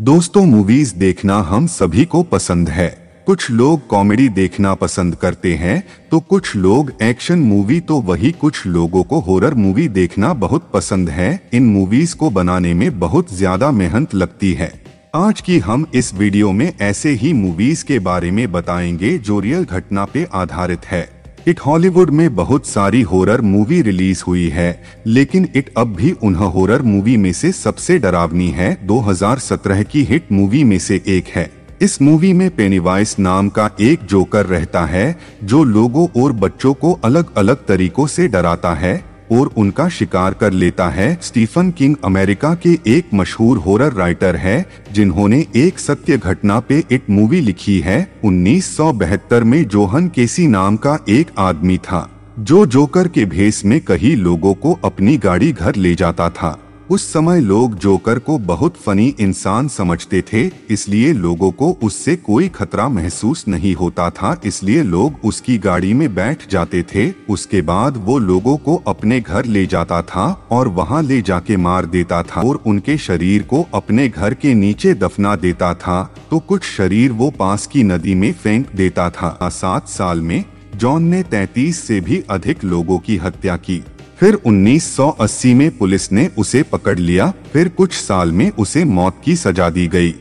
[0.00, 2.88] दोस्तों मूवीज़ देखना हम सभी को पसंद है।
[3.26, 8.66] कुछ लोग कॉमेडी देखना पसंद करते हैं तो कुछ लोग एक्शन मूवी तो वही कुछ
[8.66, 13.70] लोगों को हॉरर मूवी देखना बहुत पसंद है। इन मूवीज़ को बनाने में बहुत ज़्यादा
[13.72, 14.72] मेहनत लगती है।
[15.16, 19.64] आज की हम इस वीडियो में ऐसे ही मूवीज़ के बारे में बताएँगे, जो रियल
[19.64, 21.08] घटना पे आधारित है।
[21.46, 26.34] इट हॉलीवुड में बहुत सारी हॉरर मूवी रिलीज़ हुई है, लेकिन इट अब भी उन
[26.34, 31.50] हॉरर मूवी में से सबसे डरावनी है 2017 की हिट मूवी में से एक है।
[31.82, 36.92] इस मूवी में पेनीवाइस नाम का एक जोकर रहता है, जो लोगों और बच्चों को
[37.04, 42.54] अलग अलग तरीकों से डराता है और उनका शिकार कर लेता है। स्टीफन किंग अमेरिका
[42.54, 48.00] के एक मशहूर हॉरर राइटर है, जिन्होंने एक सत्य घटना पे एक मूवी लिखी है
[48.24, 52.08] 1972 में जोहन केसी नाम का एक आदमी था,
[52.38, 56.58] जो जोकर के भेस में कई लोगों को अपनी गाड़ी घर ले जाता था।
[56.90, 62.48] उस समय लोग जोकर को बहुत फनी इंसान समझते थे, इसलिए लोगों को उससे कोई
[62.48, 67.96] खतरा महसूस नहीं होता था, इसलिए लोग उसकी गाड़ी में बैठ जाते थे, उसके बाद
[67.96, 72.40] वो लोगों को अपने घर ले जाता था और वहाँ ले जाके मार देता था
[72.40, 77.30] और उनके शरीर को अपने घर के नीचे दफना देता था तो कुछ शरीर वो
[77.30, 80.44] पास की नदी में फेंक देता था। सात साल में
[80.76, 83.82] जॉन ने तैतीस से भी अधिक लोगों की हत्या की।
[84.20, 89.36] फिर 1980 में पुलिस ने उसे पकड़ लिया फिर कुछ साल में उसे मौत की
[89.36, 90.14] सजा दी गई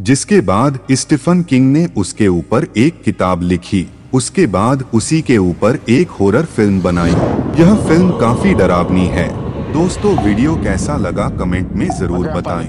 [0.00, 5.78] जिसके बाद स्टीफन किंग ने उसके ऊपर एक किताब लिखी उसके बाद उसी के ऊपर
[5.88, 7.10] एक हॉरर फ़िल्म बनाई।
[7.60, 9.28] यह फ़िल्म काफ़ी डरावनी है।
[9.72, 12.68] दोस्तों वीडियो कैसा लगा कमेंट में ज़रूर बताएँ।